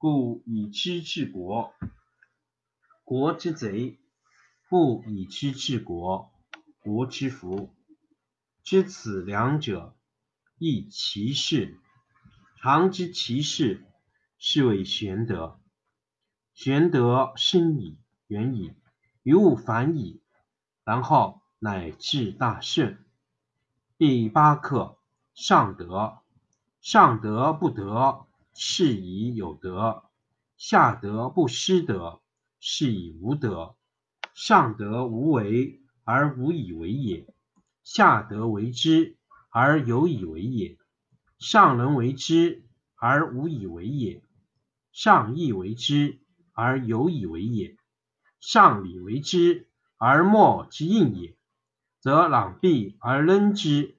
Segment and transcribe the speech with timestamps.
[0.00, 1.74] 故以知治国，
[3.04, 3.98] 国之贼；
[4.70, 6.32] 不以知治国，
[6.78, 7.76] 国之福。
[8.62, 9.94] 知此两者，
[10.56, 11.78] 亦其事。
[12.62, 13.84] 常知其事，
[14.38, 15.60] 是谓玄德。
[16.54, 18.72] 玄德深矣，远矣，
[19.22, 20.22] 于物反矣，
[20.82, 23.04] 然后乃至大顺。
[23.98, 24.96] 第八课：
[25.34, 26.20] 上德。
[26.80, 28.24] 上德不德。
[28.62, 30.04] 是以有德，
[30.58, 32.20] 下德不失德，
[32.60, 33.74] 是以无德。
[34.34, 37.26] 上德无为而无以为也，
[37.84, 39.16] 下德为之
[39.48, 40.76] 而有以为也。
[41.38, 44.22] 上人为之而无以为也，
[44.92, 46.20] 上义为之
[46.52, 47.78] 而有以为也，
[48.40, 51.34] 上礼为之而莫之应也，
[51.98, 53.96] 则攘臂而扔之。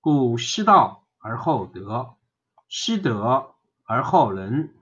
[0.00, 2.16] 故失道而后德，
[2.68, 3.51] 失德。
[3.84, 4.74] 而后仁，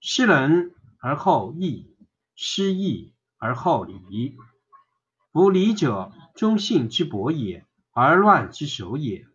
[0.00, 1.96] 失仁而后义，
[2.34, 4.36] 失义而后礼。
[5.32, 9.26] 夫礼者，忠信之薄也，而乱之首也。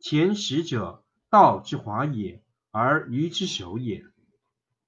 [0.00, 4.04] 前识者，道之华也，而愚之首也。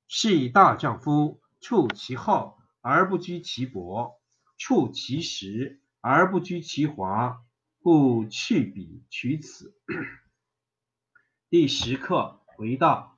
[0.08, 4.20] 是以大丈夫处其厚而不居其薄，
[4.56, 7.42] 处其实而不居其华，
[7.82, 9.74] 故去彼取此。
[11.50, 13.17] 第十课为道。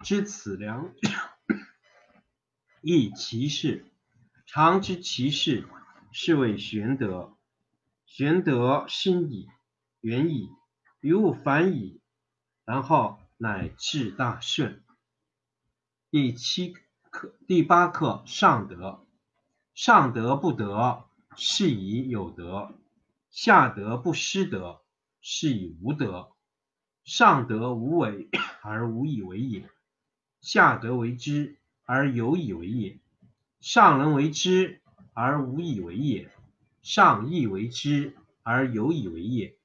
[0.00, 1.10] 知此两者，
[2.82, 3.86] 亦其事。
[4.46, 5.66] 常知其事，
[6.12, 7.36] 是谓玄德。
[8.06, 9.48] 玄德深矣，
[10.00, 10.50] 远矣，
[11.00, 12.00] 于物反矣，
[12.64, 14.82] 然后乃至大顺。
[16.10, 16.74] 第七
[17.10, 19.06] 课、第八课：上德。
[19.74, 22.74] 上德不德，是以有德；
[23.30, 24.82] 下德不失德，
[25.20, 26.30] 是以无德。
[27.04, 28.28] 上德无为
[28.62, 29.68] 而无以为也。
[30.44, 31.56] 下德为之
[31.86, 32.98] 而有以为也，
[33.60, 34.82] 上人为之
[35.14, 36.30] 而无以为也，
[36.82, 39.56] 上义为之而有以为也，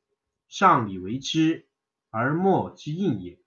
[0.48, 1.68] 上礼为之
[2.10, 3.38] 而莫之应也，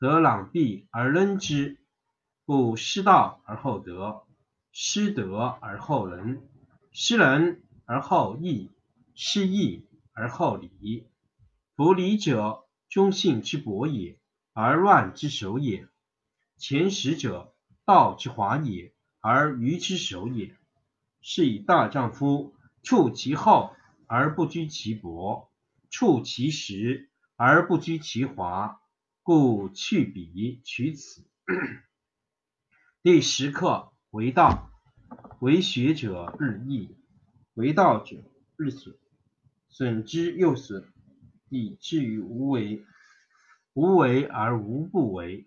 [0.00, 1.78] 则攘臂而扔之。
[2.44, 4.24] 故失道而后德，
[4.72, 6.42] 失德而后仁，
[6.90, 8.72] 失仁而后义，
[9.14, 11.06] 失义而后礼。
[11.76, 14.18] 夫礼者，忠信之薄也，
[14.52, 15.86] 而乱之首也。
[16.58, 17.54] 前识者，
[17.84, 20.56] 道之华也，而愚之首也。
[21.20, 23.74] 是以大丈夫处其厚
[24.06, 25.50] 而不居其薄，
[25.90, 28.80] 处其实而不居其华，
[29.22, 31.26] 故去彼取此。
[33.02, 34.70] 第十课为道，
[35.40, 36.96] 为学者日益，
[37.54, 38.16] 为道者
[38.56, 38.96] 日损，
[39.68, 40.92] 损之又损，
[41.48, 42.84] 以至于无为。
[43.74, 45.46] 无为而无不为。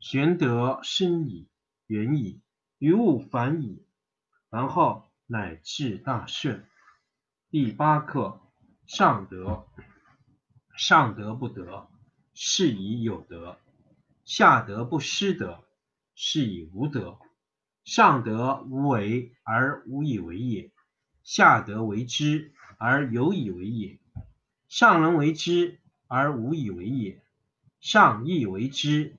[0.00, 1.46] 玄德深矣，
[1.86, 2.40] 远矣，
[2.78, 3.84] 于物反矣。
[4.48, 6.66] 然后乃至大顺。
[7.50, 8.40] 第八课：
[8.86, 9.66] 上德。
[10.74, 11.90] 上德不德，
[12.32, 13.58] 是以有德；
[14.24, 15.64] 下德不失德，
[16.14, 17.18] 是以无德。
[17.84, 20.72] 上德无为而无以为也，
[21.22, 24.00] 下德为之而有以为也。
[24.66, 27.22] 上人为之而无以为也，
[27.80, 29.18] 上义为之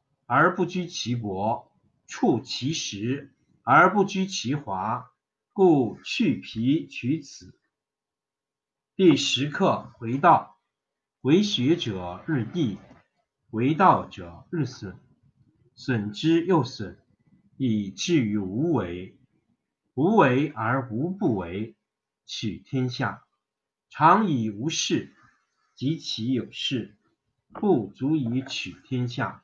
[0.33, 1.69] 而不居其薄，
[2.07, 3.33] 处其实
[3.63, 5.11] 而不居其华。
[5.51, 7.59] 故去皮取此。
[8.95, 10.57] 第十课为道，
[11.19, 12.77] 为学者日益，
[13.49, 14.97] 为道者日损，
[15.75, 16.97] 损之又损，
[17.57, 19.19] 以至于无为。
[19.95, 21.75] 无为而无不为，
[22.25, 23.25] 取天下
[23.89, 25.13] 常以无事，
[25.75, 26.95] 及其有事，
[27.49, 29.43] 不足以取天下。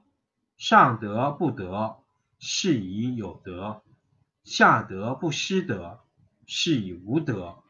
[0.63, 2.03] 上德不德，
[2.37, 3.81] 是以有德。
[4.43, 6.01] 下德不失德，
[6.45, 7.63] 是以无德。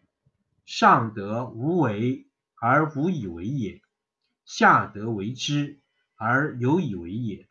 [0.66, 3.82] 上德无为而无以为也，
[4.44, 5.80] 下德为之
[6.16, 7.48] 而有以为也。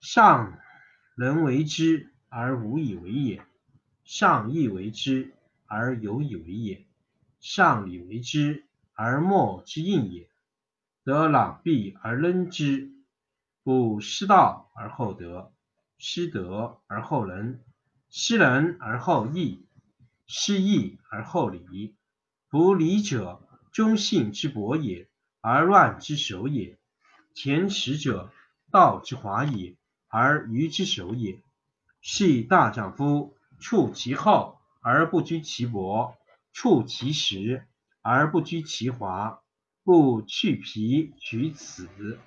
[0.00, 0.58] 上
[1.14, 3.44] 人为之而无以为也，
[4.04, 5.34] 上义为之
[5.66, 6.86] 而有以为也，
[7.40, 10.30] 上礼为之而莫之应也。
[11.04, 12.94] 则攘臂而扔之，
[13.68, 15.52] 故失道而后德，
[15.98, 17.62] 失德而后仁。
[18.08, 19.66] 失仁而后义，
[20.26, 21.94] 失义而后礼。
[22.48, 25.06] 夫礼者，忠信之薄也，
[25.42, 26.78] 而乱之首也。
[27.34, 28.32] 前识者，
[28.70, 29.76] 道之华也，
[30.08, 31.42] 而愚之首也。
[32.00, 36.14] 是以大丈夫处其厚而不居其薄，
[36.54, 37.66] 处其实
[38.00, 39.42] 而不居其华。
[39.84, 41.86] 故去皮取此。